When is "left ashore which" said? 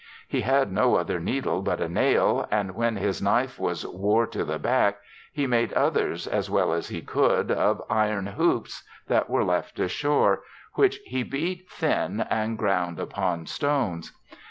9.45-10.97